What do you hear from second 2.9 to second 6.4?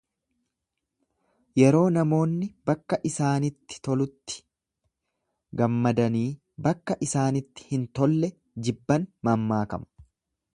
isaanitti tolutti gammadanii